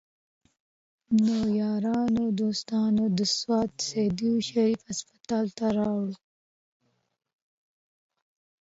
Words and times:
نو 1.23 1.37
يارانو 1.61 2.23
دوستانو 2.41 3.03
د 3.17 3.19
سوات 3.37 3.71
سيدو 3.89 4.31
شريف 4.49 4.79
هسپتال 4.89 5.45
ته 5.57 5.65
راوړو 5.77 6.15